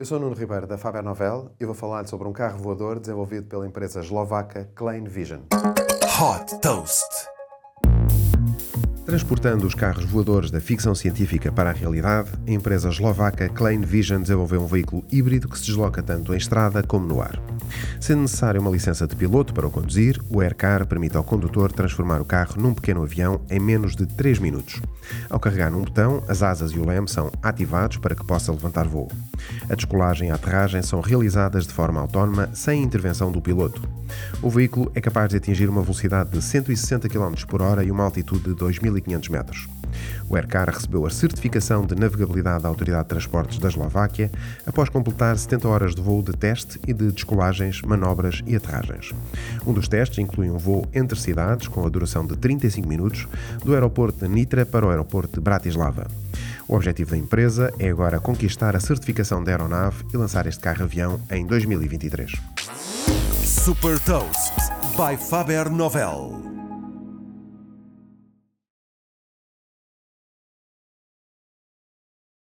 [0.00, 3.46] Eu sou Nuno Ribeiro da Faber Novel e vou falar sobre um carro voador desenvolvido
[3.46, 5.42] pela empresa eslovaca Klein Vision.
[6.18, 7.29] Hot Toast.
[9.04, 14.22] Transportando os carros voadores da ficção científica para a realidade, a empresa eslovaca Klein Vision
[14.22, 17.40] desenvolveu um veículo híbrido que se desloca tanto em estrada como no ar.
[17.98, 22.20] Sendo necessária uma licença de piloto para o conduzir, o AirCar permite ao condutor transformar
[22.20, 24.80] o carro num pequeno avião em menos de 3 minutos.
[25.28, 28.86] Ao carregar num botão, as asas e o leme são ativados para que possa levantar
[28.86, 29.10] voo.
[29.68, 33.82] A descolagem e a aterragem são realizadas de forma autónoma, sem intervenção do piloto.
[34.42, 38.04] O veículo é capaz de atingir uma velocidade de 160 km por hora e uma
[38.04, 38.54] altitude de
[39.00, 39.68] 2.500 metros.
[40.28, 44.30] O Aircar recebeu a certificação de navegabilidade da Autoridade de Transportes da Eslováquia
[44.64, 49.12] após completar 70 horas de voo de teste e de descolagens, manobras e aterragens.
[49.66, 53.26] Um dos testes inclui um voo entre cidades com a duração de 35 minutos
[53.64, 56.06] do aeroporto de Nitra para o aeroporto de Bratislava.
[56.68, 61.20] O objetivo da empresa é agora conquistar a certificação da aeronave e lançar este carro-avião
[61.30, 62.32] em 2023.
[63.42, 64.54] Super Toast
[64.96, 66.49] by Faber Novel.